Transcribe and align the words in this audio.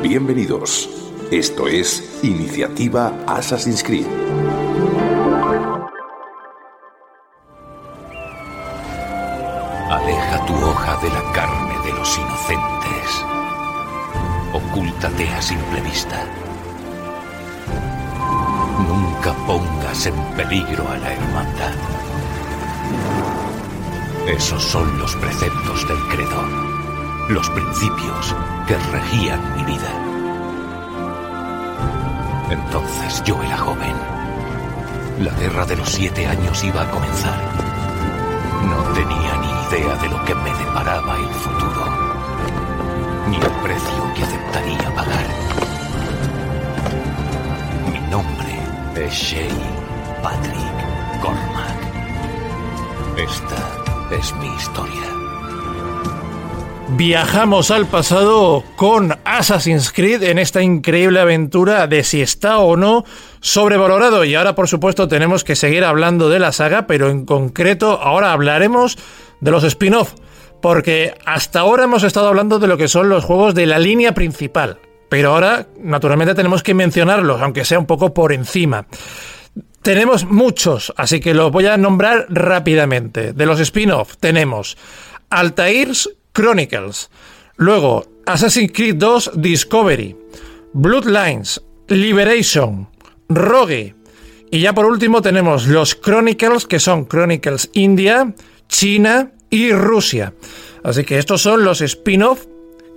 Bienvenidos. 0.00 0.88
Esto 1.32 1.66
es 1.66 2.20
Iniciativa 2.22 3.12
Assassin's 3.26 3.82
Creed. 3.82 4.06
Aleja 9.90 10.46
tu 10.46 10.54
hoja 10.54 11.00
de 11.02 11.08
la 11.08 11.32
carne 11.32 11.74
de 11.84 11.92
los 11.98 12.16
inocentes. 12.16 13.24
Ocúltate 14.52 15.28
a 15.30 15.42
simple 15.42 15.80
vista. 15.80 16.24
Nunca 18.86 19.32
pongas 19.48 20.06
en 20.06 20.14
peligro 20.36 20.88
a 20.88 20.96
la 20.98 21.12
hermandad. 21.12 21.74
Esos 24.28 24.62
son 24.62 24.96
los 25.00 25.16
preceptos 25.16 25.88
del 25.88 25.98
credo 26.08 26.63
los 27.28 27.48
principios 27.50 28.34
que 28.66 28.76
regían 28.76 29.40
mi 29.56 29.64
vida. 29.64 29.90
Entonces 32.50 33.22
yo 33.24 33.42
era 33.42 33.56
joven. 33.56 33.94
La 35.20 35.32
guerra 35.32 35.64
de 35.64 35.76
los 35.76 35.88
siete 35.88 36.26
años 36.26 36.62
iba 36.64 36.82
a 36.82 36.90
comenzar. 36.90 37.40
No 38.68 38.76
tenía 38.92 39.36
ni 39.38 39.76
idea 39.76 39.94
de 39.96 40.08
lo 40.08 40.24
que 40.24 40.34
me 40.34 40.52
deparaba 40.54 41.16
el 41.16 41.34
futuro, 41.34 41.84
ni 43.28 43.36
el 43.36 43.50
precio 43.62 44.14
que 44.14 44.22
aceptaría 44.22 44.94
pagar. 44.94 45.26
Mi 47.90 48.00
nombre 48.10 48.58
es 48.96 49.12
Shane 49.14 49.84
Patrick 50.22 51.20
Cormac. 51.22 51.78
Esta 53.16 54.14
es 54.14 54.34
mi 54.36 54.46
historia. 54.56 55.13
Viajamos 56.96 57.72
al 57.72 57.86
pasado 57.86 58.62
con 58.76 59.18
Assassin's 59.24 59.90
Creed 59.90 60.22
en 60.22 60.38
esta 60.38 60.62
increíble 60.62 61.18
aventura 61.18 61.88
de 61.88 62.04
si 62.04 62.22
está 62.22 62.60
o 62.60 62.76
no 62.76 63.04
sobrevalorado. 63.40 64.24
Y 64.24 64.36
ahora, 64.36 64.54
por 64.54 64.68
supuesto, 64.68 65.08
tenemos 65.08 65.42
que 65.42 65.56
seguir 65.56 65.84
hablando 65.84 66.28
de 66.28 66.38
la 66.38 66.52
saga, 66.52 66.86
pero 66.86 67.10
en 67.10 67.24
concreto 67.24 68.00
ahora 68.00 68.32
hablaremos 68.32 68.96
de 69.40 69.50
los 69.50 69.64
spin-off. 69.64 70.12
Porque 70.62 71.14
hasta 71.26 71.58
ahora 71.58 71.82
hemos 71.82 72.04
estado 72.04 72.28
hablando 72.28 72.60
de 72.60 72.68
lo 72.68 72.76
que 72.76 72.86
son 72.86 73.08
los 73.08 73.24
juegos 73.24 73.56
de 73.56 73.66
la 73.66 73.80
línea 73.80 74.14
principal. 74.14 74.78
Pero 75.08 75.32
ahora, 75.32 75.66
naturalmente, 75.80 76.36
tenemos 76.36 76.62
que 76.62 76.74
mencionarlos, 76.74 77.42
aunque 77.42 77.64
sea 77.64 77.80
un 77.80 77.86
poco 77.86 78.14
por 78.14 78.32
encima. 78.32 78.86
Tenemos 79.82 80.26
muchos, 80.26 80.94
así 80.96 81.18
que 81.18 81.34
los 81.34 81.50
voy 81.50 81.66
a 81.66 81.76
nombrar 81.76 82.26
rápidamente. 82.28 83.32
De 83.32 83.46
los 83.46 83.58
spin-off 83.58 84.16
tenemos 84.18 84.78
Altairs 85.28 86.08
Chronicles. 86.34 87.10
Luego, 87.56 88.06
Assassin's 88.26 88.72
Creed 88.72 88.96
2 88.96 89.32
Discovery, 89.36 90.16
Bloodlines, 90.72 91.62
Liberation, 91.88 92.88
Rogue. 93.28 93.94
Y 94.50 94.60
ya 94.60 94.74
por 94.74 94.86
último 94.86 95.22
tenemos 95.22 95.66
los 95.66 95.94
Chronicles, 95.94 96.66
que 96.66 96.80
son 96.80 97.06
Chronicles 97.06 97.70
India, 97.72 98.34
China 98.68 99.32
y 99.48 99.72
Rusia. 99.72 100.34
Así 100.82 101.04
que 101.04 101.18
estos 101.18 101.40
son 101.40 101.64
los 101.64 101.80
spin-off 101.80 102.46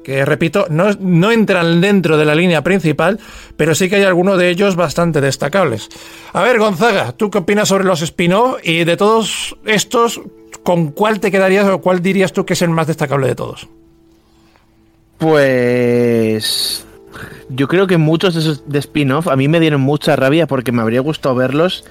que 0.08 0.24
repito, 0.24 0.68
no, 0.70 0.94
no, 1.02 1.34
entran 1.34 1.82
dentro 1.82 2.18
de 2.18 2.24
la 2.24 2.34
línea 2.34 2.64
principal, 2.64 3.20
pero 3.58 3.76
sí 3.76 3.90
que 3.90 3.98
hay 3.98 4.04
algunos 4.04 4.38
de 4.38 4.50
ellos 4.50 4.78
bastante 4.78 5.20
destacables. 5.20 5.90
A 6.32 6.44
ver, 6.44 6.60
Gonzaga, 6.60 7.12
¿tú 7.12 7.30
qué 7.30 7.40
opinas 7.40 7.68
sobre 7.68 7.84
los 7.84 8.02
spin-off? 8.02 8.58
Y 8.64 8.86
de 8.86 8.96
todos 8.96 9.58
estos, 9.66 10.22
¿con 10.68 10.92
cuál 10.92 11.22
te 11.22 11.32
quedarías 11.32 11.66
o 11.70 11.80
cuál 11.80 12.02
dirías 12.02 12.34
tú 12.34 12.46
que 12.46 12.52
es 12.52 12.62
el 12.62 12.72
más 12.72 12.88
destacable 12.88 13.26
de 13.26 13.36
todos? 13.36 13.70
Pues 15.18 16.86
yo 17.48 17.70
creo 17.70 17.88
que 17.88 17.96
muchos 17.96 18.34
de 18.34 18.42
esos 18.42 18.64
spin-off 18.74 19.30
a 19.30 19.38
mí 19.38 19.48
me 19.48 19.62
dieron 19.62 19.80
mucha 19.80 20.18
rabia 20.18 20.46
porque 20.46 20.74
me 20.74 20.82
habría 20.82 21.00
gustado 21.00 21.36
verlos 21.36 21.86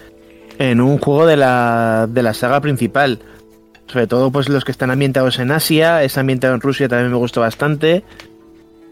en 0.59 0.83
un 0.83 0.99
juego 0.99 1.25
de 1.25 1.39
la, 1.39 2.07
de 2.07 2.23
la 2.23 2.35
saga 2.35 2.61
principal. 2.61 3.21
Sobre 3.87 4.07
todo 4.09 4.31
pues 4.31 4.51
los 4.51 4.63
que 4.63 4.73
están 4.73 4.91
ambientados 4.91 5.39
en 5.39 5.53
Asia, 5.53 6.03
es 6.03 6.19
ambientado 6.19 6.55
en 6.55 6.61
Rusia 6.61 6.87
también 6.87 7.11
me 7.11 7.17
gustó 7.17 7.41
bastante. 7.41 8.05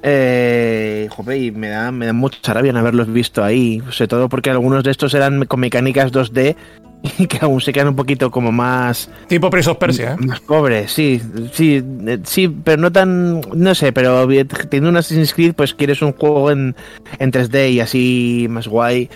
Eh, 0.03 1.09
joder, 1.11 1.43
y 1.43 1.51
me 1.51 1.69
da, 1.69 1.93
me 1.93 2.07
da 2.07 2.15
mucha 2.15 2.55
rabia 2.55 2.71
en 2.71 2.79
haberlos 2.79 3.13
visto 3.13 3.45
ahí. 3.45 3.83
Sobre 3.91 4.09
todo 4.09 4.29
porque 4.31 4.49
algunos 4.49 4.83
de 4.83 4.93
estos 4.93 5.13
eran 5.13 5.45
con 5.45 5.61
mecánicas 5.61 6.11
2D 6.11 6.57
y 6.57 6.57
que 7.29 7.39
aún 7.41 7.61
se 7.61 7.73
quedan 7.73 7.89
un 7.89 7.97
poquito 7.97 8.31
como 8.31 8.53
más. 8.53 9.11
Tipo 9.29 9.49
of 9.49 9.77
Persia, 9.79 10.13
¿eh? 10.15 10.27
Más 10.27 10.41
pobres, 10.41 10.93
sí, 10.93 11.21
sí, 11.53 11.83
eh, 12.07 12.19
sí, 12.25 12.49
pero 12.49 12.81
no 12.81 12.93
tan. 12.93 13.41
No 13.55 13.75
sé, 13.75 13.93
pero 13.93 14.27
teniendo 14.27 14.91
un 14.91 14.97
Assassin's 14.97 15.35
Creed, 15.35 15.55
pues 15.55 15.75
quieres 15.75 16.03
un 16.03 16.13
juego 16.13 16.51
en, 16.51 16.75
en 17.19 17.33
3D 17.33 17.73
y 17.73 17.81
así 17.81 18.47
más 18.49 18.69
guay. 18.69 19.09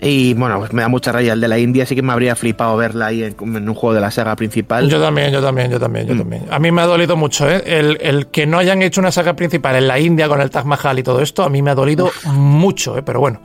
Y 0.00 0.34
bueno, 0.34 0.58
pues 0.58 0.74
me 0.74 0.82
da 0.82 0.88
mucha 0.88 1.10
raya 1.10 1.32
el 1.32 1.40
de 1.40 1.48
la 1.48 1.58
India, 1.58 1.84
así 1.84 1.94
que 1.94 2.02
me 2.02 2.12
habría 2.12 2.36
flipado 2.36 2.76
verla 2.76 3.06
ahí 3.06 3.22
en, 3.22 3.34
un 3.40 3.74
juego 3.74 3.94
de 3.94 4.00
la 4.00 4.10
saga 4.10 4.36
principal. 4.36 4.88
Yo 4.90 5.00
también, 5.00 5.32
yo 5.32 5.40
también, 5.40 5.70
yo 5.70 5.80
también, 5.80 6.06
yo 6.06 6.14
mm. 6.14 6.18
también. 6.18 6.42
A 6.50 6.58
mí 6.58 6.70
me 6.70 6.82
ha 6.82 6.86
dolido 6.86 7.16
mucho, 7.16 7.48
¿eh? 7.48 7.62
El, 7.66 8.26
que 8.26 8.46
no 8.46 8.58
hayan 8.58 8.82
hecho 8.82 9.00
una 9.00 9.10
saga 9.10 9.34
principal 9.34 9.76
en 9.76 9.88
la 9.88 9.98
India 9.98 10.28
con 10.28 10.40
el 10.40 10.50
Taj 10.50 10.66
Mahal 10.66 10.98
y 10.98 11.02
todo 11.02 11.22
esto, 11.22 11.44
a 11.44 11.48
mí 11.48 11.62
me 11.62 11.70
ha 11.70 11.74
dolido 11.74 12.10
mucho, 12.26 12.98
¿eh? 12.98 13.02
Pero 13.02 13.20
bueno. 13.20 13.40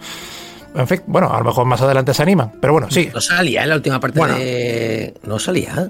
En 0.73 0.87
fin, 0.87 1.01
bueno, 1.05 1.33
a 1.33 1.39
lo 1.39 1.45
mejor 1.45 1.65
más 1.65 1.81
adelante 1.81 2.13
se 2.13 2.23
animan, 2.23 2.53
pero 2.61 2.73
bueno, 2.73 2.87
sí. 2.89 3.09
No 3.13 3.19
salía 3.19 3.63
en 3.63 3.69
la 3.69 3.75
última 3.75 3.99
parte 3.99 4.19
de. 4.19 5.13
No 5.23 5.37
salía. 5.39 5.89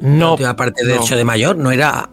No. 0.00 0.26
La 0.26 0.30
última 0.32 0.56
parte 0.56 0.84
de 0.84 0.96
hecho 0.96 1.16
de 1.16 1.24
mayor, 1.24 1.56
no 1.56 1.70
era. 1.70 2.08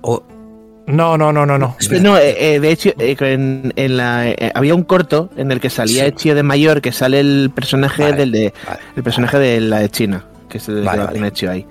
No, 0.88 1.18
no, 1.18 1.34
no, 1.34 1.46
no, 1.46 1.58
no. 1.58 1.76
No, 2.02 2.18
eh, 2.18 2.56
eh, 2.56 2.60
de 2.62 2.72
hecho, 2.72 2.92
eh, 2.98 3.16
en, 3.20 3.98
la, 3.98 4.34
había 4.54 4.74
un 4.74 4.84
corto 4.84 5.30
en 5.36 5.52
el 5.52 5.60
que 5.60 5.70
salía 5.70 6.10
sí. 6.16 6.30
de 6.30 6.44
Mayor, 6.44 6.82
que 6.82 6.94
sale 6.94 7.20
el 7.20 7.52
personaje 7.54 8.14
del 8.14 8.32
de 8.32 8.54
el 8.96 9.04
personaje 9.04 9.38
de 9.38 9.60
la 9.60 9.80
de 9.80 9.90
China, 9.90 10.24
que 10.50 10.60
es 10.60 10.70
el 10.70 10.86
de 10.86 11.28
hecho 11.28 11.52
ahí. 11.52 11.66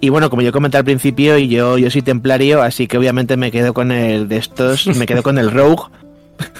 Y 0.00 0.08
bueno, 0.08 0.30
como 0.30 0.42
yo 0.42 0.50
comenté 0.50 0.78
al 0.78 0.84
principio, 0.84 1.38
y 1.38 1.48
yo, 1.48 1.78
yo 1.78 1.90
soy 1.90 2.02
templario, 2.02 2.62
así 2.62 2.88
que 2.88 2.98
obviamente 2.98 3.36
me 3.36 3.52
quedo 3.52 3.72
con 3.72 3.92
el 3.92 4.28
de 4.28 4.38
estos, 4.38 4.86
me 4.96 5.06
quedo 5.06 5.22
con 5.22 5.38
el 5.38 5.52
Rogue. 5.52 5.84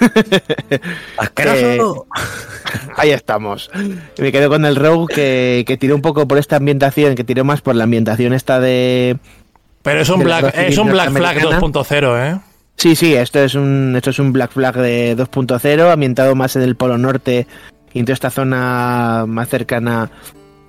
ahí 2.96 3.10
estamos. 3.10 3.70
Me 4.18 4.32
quedo 4.32 4.48
con 4.48 4.64
el 4.64 4.76
Rogue 4.76 5.14
que, 5.14 5.64
que 5.66 5.76
tiró 5.76 5.94
un 5.94 6.02
poco 6.02 6.26
por 6.26 6.38
esta 6.38 6.56
ambientación, 6.56 7.14
que 7.14 7.24
tiró 7.24 7.44
más 7.44 7.60
por 7.60 7.74
la 7.74 7.84
ambientación 7.84 8.32
esta 8.32 8.60
de 8.60 9.18
pero 9.82 10.00
es 10.00 10.08
un 10.10 10.20
Black, 10.20 10.54
es 10.56 10.78
un 10.78 10.90
Black 10.90 11.10
Flag 11.10 11.38
2.0, 11.38 12.34
¿eh? 12.34 12.40
Sí, 12.76 12.96
sí, 12.96 13.14
esto 13.14 13.40
es 13.40 13.54
un, 13.54 13.94
esto 13.96 14.10
es 14.10 14.18
un 14.18 14.32
Black 14.32 14.52
Flag 14.52 14.76
de 14.76 15.16
2.0, 15.16 15.92
ambientado 15.92 16.34
más 16.34 16.56
en 16.56 16.62
el 16.62 16.76
Polo 16.76 16.98
Norte 16.98 17.46
y 17.92 17.98
en 17.98 18.04
toda 18.04 18.14
esta 18.14 18.30
zona 18.30 19.24
más 19.26 19.48
cercana 19.48 20.10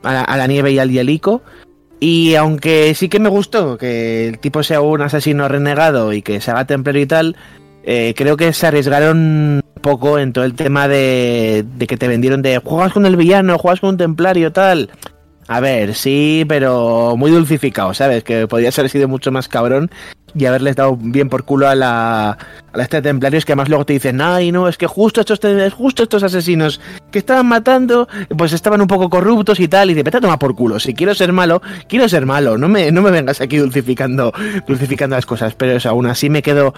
a 0.03 0.37
la, 0.37 0.47
nieve 0.47 0.71
y 0.71 0.79
al 0.79 0.91
hielico. 0.91 1.41
Y 1.99 2.35
aunque 2.35 2.95
sí 2.95 3.09
que 3.09 3.19
me 3.19 3.29
gustó 3.29 3.77
que 3.77 4.29
el 4.29 4.39
tipo 4.39 4.63
sea 4.63 4.81
un 4.81 5.01
asesino 5.01 5.47
renegado 5.47 6.13
y 6.13 6.21
que 6.21 6.41
se 6.41 6.51
haga 6.51 6.65
templario 6.65 7.01
y 7.01 7.05
tal, 7.05 7.35
eh, 7.83 8.13
creo 8.15 8.37
que 8.37 8.53
se 8.53 8.67
arriesgaron 8.67 9.61
poco 9.81 10.19
en 10.19 10.33
todo 10.33 10.43
el 10.45 10.53
tema 10.53 10.87
de, 10.87 11.65
de 11.77 11.87
que 11.87 11.97
te 11.97 12.07
vendieron 12.07 12.41
de 12.41 12.59
juegas 12.59 12.93
con 12.93 13.05
el 13.05 13.15
villano, 13.15 13.57
juegas 13.57 13.79
con 13.79 13.91
un 13.91 13.97
templario 13.97 14.51
tal. 14.51 14.89
A 15.47 15.59
ver, 15.59 15.95
sí, 15.95 16.45
pero 16.47 17.15
muy 17.17 17.31
dulcificado, 17.31 17.93
¿sabes? 17.93 18.23
Que 18.23 18.47
podría 18.47 18.69
haber 18.69 18.89
sido 18.89 19.07
mucho 19.07 19.31
más 19.31 19.47
cabrón 19.47 19.91
y 20.33 20.45
haberles 20.45 20.75
dado 20.75 20.95
bien 20.95 21.29
por 21.29 21.43
culo 21.43 21.67
a 21.67 21.75
la, 21.75 22.31
a 22.31 22.37
la 22.77 22.83
este 22.83 23.01
templarios 23.01 23.43
que 23.43 23.51
además 23.51 23.69
luego 23.69 23.85
te 23.85 23.93
dicen, 23.93 24.21
ay, 24.21 24.51
no, 24.51 24.67
es 24.67 24.77
que 24.77 24.87
justo 24.87 25.19
estos, 25.21 25.39
justo 25.73 26.03
estos 26.03 26.23
asesinos 26.23 26.79
que 27.11 27.19
estaban 27.19 27.47
matando, 27.47 28.07
pues 28.37 28.53
estaban 28.53 28.81
un 28.81 28.87
poco 28.87 29.09
corruptos 29.09 29.59
y 29.59 29.67
tal, 29.67 29.89
y 29.89 29.93
dice, 29.93 30.03
vete 30.03 30.17
a 30.17 30.21
tomar 30.21 30.39
por 30.39 30.55
culo, 30.55 30.79
si 30.79 30.93
quiero 30.93 31.13
ser 31.13 31.33
malo, 31.33 31.61
quiero 31.87 32.07
ser 32.07 32.25
malo, 32.25 32.57
no 32.57 32.69
me, 32.69 32.91
no 32.91 33.01
me 33.01 33.11
vengas 33.11 33.41
aquí 33.41 33.57
dulcificando, 33.57 34.31
dulcificando 34.67 35.15
las 35.15 35.25
cosas, 35.25 35.53
pero 35.55 35.73
eso, 35.73 35.89
aún 35.89 36.05
así 36.05 36.29
me 36.29 36.41
quedo, 36.41 36.73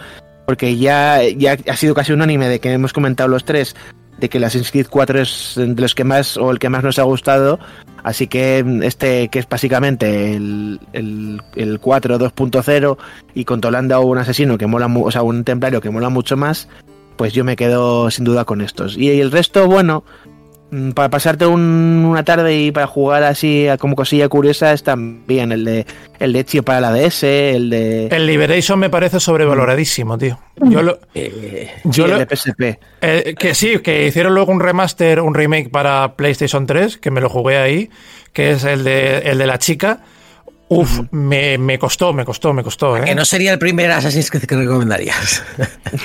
porque 0.45 0.77
ya, 0.77 1.21
ya 1.23 1.57
ha 1.67 1.75
sido 1.75 1.93
casi 1.93 2.13
un 2.13 2.21
anime 2.21 2.47
de 2.47 2.59
que 2.59 2.71
hemos 2.71 2.93
comentado 2.93 3.29
los 3.29 3.45
tres, 3.45 3.75
de 4.17 4.29
que 4.29 4.37
Assassin's 4.37 4.71
Creed 4.71 4.87
4 4.89 5.21
es 5.21 5.53
de 5.57 5.81
los 5.81 5.95
que 5.95 6.03
más 6.03 6.37
o 6.37 6.51
el 6.51 6.59
que 6.59 6.69
más 6.69 6.83
nos 6.83 6.99
ha 6.99 7.03
gustado. 7.03 7.59
Así 8.03 8.27
que 8.27 8.63
este, 8.83 9.29
que 9.29 9.39
es 9.39 9.47
básicamente 9.47 10.35
el, 10.35 10.79
el, 10.91 11.41
el 11.55 11.79
4 11.79 12.19
2.0 12.19 12.97
y 13.33 13.45
controlando 13.45 13.95
a 13.95 13.99
un 13.99 14.17
asesino 14.17 14.57
que 14.57 14.67
mola, 14.67 14.87
o 14.87 15.11
sea, 15.11 15.23
un 15.23 15.43
templario 15.43 15.79
que 15.79 15.89
mola 15.89 16.09
mucho 16.09 16.35
más, 16.35 16.67
pues 17.15 17.33
yo 17.33 17.43
me 17.43 17.55
quedo 17.55 18.11
sin 18.11 18.25
duda 18.25 18.45
con 18.45 18.61
estos. 18.61 18.97
Y 18.97 19.21
el 19.21 19.31
resto, 19.31 19.67
bueno, 19.67 20.03
mm, 20.25 20.32
para 20.93 21.09
pasarte 21.09 21.45
una 21.45 22.23
tarde 22.23 22.57
y 22.57 22.71
para 22.71 22.87
jugar 22.87 23.23
así 23.23 23.67
como 23.79 23.95
cosilla 23.95 24.27
curiosa 24.29 24.73
están 24.73 25.25
bien 25.27 25.51
el 25.51 25.65
de 25.65 25.85
el 26.19 26.33
de 26.33 26.63
para 26.63 26.79
la 26.79 26.91
DS, 26.91 27.23
el 27.23 27.69
de 27.69 28.07
el 28.07 28.25
Liberation 28.25 28.79
me 28.79 28.89
parece 28.89 29.19
sobrevaloradísimo, 29.19 30.17
tío. 30.17 30.39
Yo 30.55 30.81
lo, 30.81 30.99
eh, 31.13 31.71
yo 31.83 32.05
el 32.05 32.19
de 32.19 32.35
PSP. 32.35 32.79
Eh, 33.01 33.35
que 33.37 33.55
sí, 33.55 33.79
que 33.79 34.07
hicieron 34.07 34.33
luego 34.33 34.51
un 34.51 34.59
remaster, 34.59 35.19
un 35.19 35.33
remake 35.33 35.69
para 35.69 36.15
PlayStation 36.15 36.65
3, 36.65 36.97
que 36.97 37.11
me 37.11 37.21
lo 37.21 37.29
jugué 37.29 37.57
ahí, 37.57 37.89
que 38.31 38.51
es 38.51 38.63
el 38.63 38.83
de 38.83 39.19
el 39.19 39.37
de 39.37 39.47
la 39.47 39.57
chica 39.57 40.01
Uf, 40.69 41.01
me, 41.11 41.57
me, 41.57 41.77
costó, 41.77 42.13
me 42.13 42.25
costó, 42.25 42.53
me 42.53 42.63
costó. 42.63 42.97
¿eh? 42.97 43.03
Que 43.03 43.15
no 43.15 43.25
sería 43.25 43.51
el 43.51 43.59
primer 43.59 43.91
Assassin's 43.91 44.31
Creed 44.31 44.45
que 44.45 44.55
recomendarías. 44.55 45.43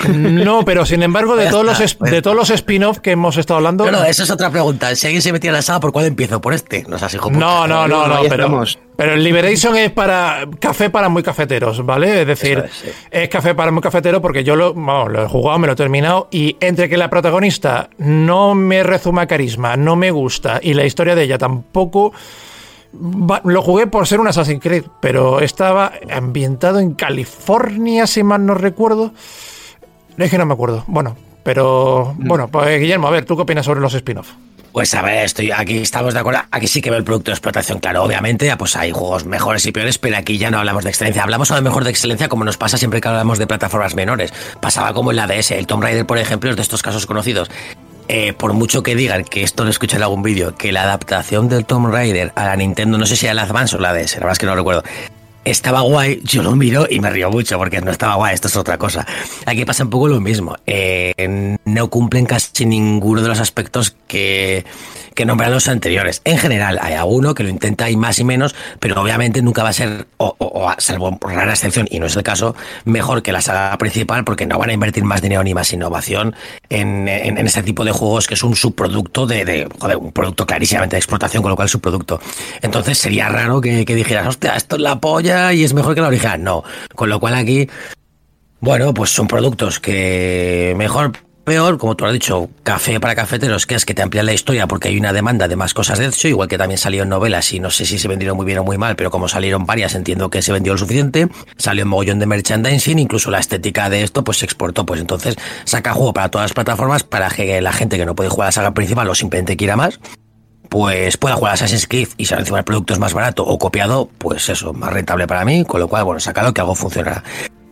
No, 0.09 0.65
pero 0.65 0.85
sin 0.85 1.03
embargo, 1.03 1.35
de 1.37 1.49
todos, 1.49 1.65
los, 1.65 1.99
de 1.99 2.23
todos 2.23 2.37
los 2.37 2.51
spin-off 2.51 2.99
que 2.99 3.13
hemos 3.13 3.37
estado 3.37 3.57
hablando. 3.57 3.87
No, 3.87 3.93
no, 3.93 4.05
esa 4.05 4.23
es 4.23 4.31
otra 4.31 4.51
pregunta. 4.51 4.95
Si 4.95 5.07
alguien 5.07 5.23
se 5.23 5.33
metía 5.33 5.51
en 5.51 5.55
la 5.55 5.63
saga, 5.63 5.81
¿por 5.81 5.93
cuál 5.93 6.07
empiezo? 6.07 6.41
¿Por 6.41 6.53
este? 6.53 6.85
No, 6.89 6.99
no, 7.39 7.67
no, 7.67 7.89
no, 7.89 8.07
no, 8.07 8.21
pero, 8.29 8.65
pero, 8.97 9.15
el 9.15 9.25
Liberation 9.25 9.77
es 9.77 9.91
para 9.91 10.47
café 10.61 10.91
para 10.91 11.09
muy 11.09 11.23
cafeteros, 11.23 11.85
¿vale? 11.85 12.23
Es 12.23 12.27
decir, 12.27 12.65
es, 13.11 13.29
café 13.29 13.55
para 13.55 13.71
muy 13.71 13.81
cafetero 13.81 14.21
porque 14.21 14.45
yo 14.45 14.57
lo, 14.57 14.75
lo 14.75 15.25
he 15.25 15.29
jugado, 15.29 15.59
me 15.59 15.67
lo 15.67 15.73
he 15.73 15.77
terminado 15.77 16.29
y 16.31 16.57
entre 16.61 16.89
que 16.89 16.97
la 16.97 17.09
protagonista 17.09 17.89
no 17.99 18.55
me 18.55 18.83
rezuma 18.83 19.27
carisma, 19.27 19.77
no 19.77 19.97
me 19.97 20.11
gusta 20.11 20.61
y 20.63 20.75
la 20.75 20.85
historia 20.85 21.15
de 21.15 21.25
ella 21.25 21.39
tampoco 21.39 22.13
lo 22.93 23.63
jugué 23.63 23.87
por 23.87 24.07
ser 24.07 24.21
un 24.21 24.29
Assassin's 24.29 24.63
Creed, 24.63 24.85
pero 25.01 25.41
estaba 25.41 25.93
ambientado 26.11 26.81
en 26.81 26.95
California, 26.95 28.07
si 28.07 28.23
mal 28.23 28.45
no 28.45 28.55
recuerdo. 28.55 29.13
Es 30.17 30.31
que 30.31 30.39
no 30.39 30.47
me 30.47 30.55
acuerdo. 30.55 30.85
Bueno, 30.87 31.17
pero 31.43 32.15
mm. 32.19 32.27
bueno, 32.27 32.49
pues 32.49 32.81
Guillermo, 32.81 33.09
a 33.09 33.11
ver, 33.11 33.25
¿tú 33.25 33.37
qué 33.37 33.43
opinas 33.43 33.65
sobre 33.65 33.81
los 33.81 33.95
spin-off? 33.95 34.29
Pues 34.73 34.93
a 34.95 35.03
ver, 35.03 35.25
estoy 35.25 35.51
aquí 35.51 35.79
estamos 35.79 36.15
de 36.15 36.21
acuerdo. 36.21 36.41
Aquí 36.51 36.67
sí 36.67 36.81
que 36.81 36.91
veo 36.91 36.99
el 36.99 37.05
producto 37.05 37.31
de 37.31 37.35
explotación, 37.35 37.79
claro, 37.79 38.05
obviamente, 38.05 38.55
pues 38.57 38.77
hay 38.77 38.93
juegos 38.93 39.25
mejores 39.25 39.65
y 39.67 39.73
peores, 39.73 39.99
pero 39.99 40.17
aquí 40.17 40.39
ya 40.39 40.51
no 40.51 40.59
hablamos 40.59 40.85
de 40.85 40.91
excelencia. 40.91 41.23
Hablamos 41.23 41.51
a 41.51 41.57
lo 41.57 41.63
mejor 41.63 41.85
de 41.85 41.91
excelencia 41.91 42.29
como 42.29 42.45
nos 42.45 42.57
pasa 42.59 42.77
siempre 42.77 43.01
que 43.01 43.09
hablamos 43.09 43.39
de 43.39 43.47
plataformas 43.47 43.95
menores. 43.95 44.33
Pasaba 44.61 44.93
como 44.93 45.11
en 45.11 45.17
la 45.17 45.27
DS, 45.27 45.53
el 45.53 45.67
Tomb 45.67 45.83
Raider, 45.83 46.07
por 46.07 46.19
ejemplo, 46.19 46.51
es 46.51 46.57
de 46.57 46.63
estos 46.63 46.83
casos 46.83 47.07
conocidos. 47.07 47.51
Eh, 48.09 48.33
por 48.33 48.55
mucho 48.55 48.83
que 48.83 48.97
digan 48.97 49.23
que 49.25 49.43
esto 49.43 49.65
lo 49.65 49.71
escuché 49.71 49.97
en 49.97 50.03
algún 50.03 50.23
vídeo, 50.23 50.55
que 50.55 50.73
la 50.73 50.83
adaptación 50.83 51.49
del 51.51 51.67
Tomb 51.67 51.93
Raider 51.93 52.33
a 52.37 52.47
la 52.47 52.57
Nintendo, 52.57 52.97
no 52.97 53.05
sé 53.05 53.17
si 53.17 53.27
era 53.27 53.35
la 53.35 53.43
Advance 53.43 53.77
o 53.77 53.79
la 53.79 53.93
DS, 53.93 54.15
la 54.15 54.21
verdad 54.21 54.39
que 54.39 54.47
no 54.47 54.55
recuerdo, 54.55 54.83
estaba 55.45 55.81
guay, 55.81 56.21
yo 56.25 56.43
lo 56.43 56.55
miro 56.55 56.87
y 56.89 57.01
me 57.01 57.11
río 57.11 57.31
mucho 57.31 57.59
porque 57.59 57.81
no 57.81 57.91
estaba 57.91 58.15
guay, 58.17 58.35
esto 58.35 58.49
es 58.49 58.57
otra 58.57 58.79
cosa. 58.79 59.07
Aquí 59.47 59.65
pasa 59.65 59.85
un 59.85 59.91
poco 59.91 60.09
lo 60.09 60.21
mismo. 60.21 60.57
Eh, 60.67 61.57
no 61.65 61.91
cumplen 61.91 62.27
casi 62.27 62.67
ninguno 62.67 63.23
de 63.23 63.29
los 63.29 63.41
aspectos 63.41 63.97
que, 64.07 64.65
que 65.15 65.25
nombran 65.25 65.51
los 65.51 65.69
anteriores. 65.69 66.23
En 66.25 66.39
general, 66.39 66.79
hay 66.81 66.95
alguno 66.95 67.35
que 67.35 67.43
lo 67.43 67.49
intenta 67.49 67.91
y 67.91 67.97
más 67.97 68.19
y 68.19 68.25
menos, 68.25 68.55
pero 68.79 69.01
obviamente 69.01 69.43
nunca 69.43 69.63
va 69.63 69.71
a 69.71 69.73
ser, 69.73 70.07
o, 70.19 70.35
o, 70.39 70.73
salvo 70.79 71.19
rara 71.21 71.53
excepción, 71.53 71.89
y 71.91 71.99
no 71.99 72.07
es 72.07 72.17
el 72.17 72.23
caso, 72.23 72.55
mejor 72.85 73.23
que 73.23 73.33
la 73.33 73.41
saga 73.41 73.77
principal 73.79 74.25
porque 74.25 74.47
no 74.47 74.59
van 74.59 74.71
a 74.71 74.73
invertir 74.73 75.05
más 75.05 75.23
dinero 75.23 75.43
ni 75.43 75.55
más 75.55 75.73
innovación 75.73 76.35
en, 76.69 77.09
en, 77.09 77.39
ese 77.39 77.63
tipo 77.63 77.85
de 77.85 77.93
juegos 77.93 78.27
que 78.27 78.35
es 78.35 78.43
un 78.43 78.55
subproducto 78.55 79.27
de, 79.27 79.45
de 79.45 79.69
joder, 79.79 79.97
un 79.97 80.13
producto 80.13 80.47
clarísimamente 80.47 80.97
de 80.97 80.99
explotación, 80.99 81.43
con 81.43 81.51
lo 81.51 81.57
cual 81.57 81.67
es 81.67 81.73
subproducto. 81.73 82.21
Entonces 82.63 82.99
sería 82.99 83.29
raro 83.29 83.61
que, 83.61 83.85
que 83.85 83.95
dijeras, 83.95 84.27
hostia, 84.27 84.55
esto 84.57 84.77
es 84.77 84.83
la 84.83 85.01
polla 85.01 85.28
y 85.29 85.65
es 85.65 85.75
mejor 85.75 85.95
que 85.95 86.01
la 86.01 86.09
original. 86.09 86.43
No. 86.43 86.65
Con 86.95 87.09
lo 87.09 87.21
cual 87.21 87.35
aquí, 87.35 87.69
bueno, 88.61 88.95
pues 88.95 89.11
son 89.11 89.29
productos 89.29 89.79
que 89.79 90.75
mejor, 90.77 91.13
peor, 91.45 91.79
como 91.79 91.97
tú 91.97 92.07
has 92.07 92.13
dicho, 92.13 92.49
café 92.63 92.99
para 92.99 93.15
cafeteros, 93.15 93.67
que 93.67 93.75
es 93.75 93.85
que 93.85 93.95
te 93.95 94.03
amplían 94.03 94.27
la 94.27 94.33
historia 94.33 94.67
porque 94.67 94.89
hay 94.89 94.99
una 94.99 95.13
demanda 95.13 95.47
de 95.49 95.57
más 95.57 95.75
cosas 95.75 95.99
de 95.99 96.07
hecho, 96.07 96.29
igual 96.29 96.49
que 96.49 96.59
también 96.59 96.79
salió 96.79 97.03
en 97.03 97.09
novelas 97.09 97.53
y 97.53 97.61
no 97.61 97.71
sé 97.71 97.85
si 97.85 97.99
se 97.99 98.09
vendieron 98.09 98.37
muy 98.37 98.47
bien 98.47 98.59
o 98.59 98.65
muy 98.65 98.79
mal, 98.79 98.97
pero 98.97 99.11
como 99.11 99.29
salieron 99.29 99.65
varias, 99.65 99.95
entiendo 99.95 100.31
que 100.31 100.43
se 100.43 100.53
vendió 100.53 100.73
lo 100.73 100.79
suficiente. 100.79 101.29
Salió 101.57 101.85
un 101.85 101.91
mogollón 101.91 102.19
de 102.19 102.27
merchandising, 102.27 102.99
incluso 102.99 103.31
la 103.31 103.39
estética 103.39 103.89
de 103.91 104.03
esto 104.03 104.25
pues 104.25 104.39
se 104.39 104.47
exportó, 104.47 104.85
pues 104.87 105.01
entonces 105.01 105.37
saca 105.65 105.93
juego 105.93 106.13
para 106.13 106.31
todas 106.31 106.47
las 106.47 106.55
plataformas 106.55 107.05
para 107.05 107.29
que 107.29 107.61
la 107.61 107.73
gente 107.73 107.97
que 107.97 108.07
no 108.07 108.15
puede 108.15 108.31
jugar 108.31 108.47
a 108.47 108.49
la 108.49 108.53
saga 108.53 108.75
principal 108.75 109.09
o 109.09 109.15
simplemente 109.15 109.57
quiera 109.57 109.77
más 109.77 110.01
pues 110.69 111.17
pueda 111.17 111.37
jugar 111.37 111.55
Assassin's 111.55 111.87
Creed 111.87 112.09
y 112.17 112.27
si 112.27 112.35
encima 112.35 112.59
el 112.59 112.65
producto 112.65 112.93
es 112.93 112.99
más 112.99 113.15
barato 113.15 113.45
o 113.45 113.59
copiado, 113.59 114.09
pues 114.19 114.49
eso, 114.49 114.73
más 114.73 114.93
rentable 114.93 115.27
para 115.27 115.45
mí, 115.45 115.65
con 115.65 115.81
lo 115.81 115.89
cual, 115.89 116.05
bueno, 116.05 116.21
sacado 116.21 116.53
que 116.53 116.61
algo 116.61 116.75
funcionará. 116.75 117.23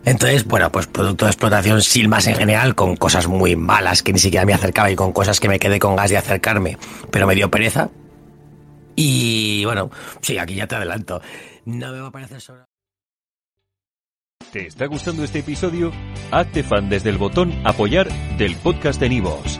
Entonces, 0.05 0.45
bueno, 0.45 0.71
pues 0.71 0.87
producto 0.87 1.25
de 1.25 1.31
explotación 1.31 1.81
sin 1.81 2.09
más 2.09 2.27
en 2.27 2.35
general, 2.35 2.75
con 2.75 2.95
cosas 2.95 3.27
muy 3.27 3.55
malas 3.55 4.03
que 4.03 4.13
ni 4.13 4.19
siquiera 4.19 4.45
me 4.45 4.53
acercaba 4.53 4.89
y 4.89 4.95
con 4.95 5.11
cosas 5.11 5.39
que 5.39 5.49
me 5.49 5.59
quedé 5.59 5.79
con 5.79 5.95
gas 5.95 6.09
de 6.09 6.17
acercarme, 6.17 6.77
pero 7.11 7.27
me 7.27 7.35
dio 7.35 7.51
pereza. 7.51 7.89
Y 8.95 9.65
bueno, 9.65 9.91
sí, 10.21 10.37
aquí 10.37 10.55
ya 10.55 10.65
te 10.65 10.75
adelanto. 10.75 11.21
No 11.65 11.91
me 11.91 11.99
va 11.99 12.07
a 12.07 12.11
parecer 12.11 12.39
sobre... 12.39 12.61
¿Te 14.51 14.67
está 14.67 14.85
gustando 14.85 15.25
este 15.25 15.39
episodio? 15.39 15.91
Hazte 16.31 16.63
fan 16.63 16.89
desde 16.89 17.09
el 17.09 17.17
botón 17.17 17.53
apoyar 17.65 18.07
del 18.37 18.55
podcast 18.55 19.01
de 19.01 19.09
Nivos. 19.09 19.59